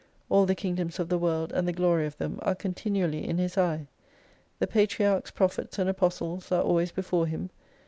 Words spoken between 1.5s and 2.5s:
and the glory of them